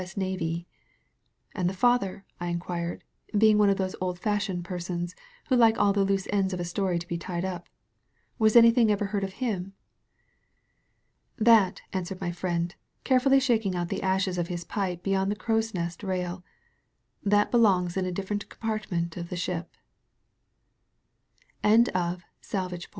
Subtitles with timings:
[0.01, 0.15] S.
[0.17, 0.65] Navee."
[1.53, 3.03] "And the father?" I inquired,
[3.37, 5.13] being one of those old fashioned persons
[5.47, 7.69] who like all the loose ends of a story to be tied up.
[8.39, 9.73] "Was anything ever heard of him?"
[11.37, 15.71] "That," answered my friend, carefully shaking out the ashes of his pipe beyond the crow's
[15.71, 16.43] nest rail,
[17.23, 18.45] "that belongs in a different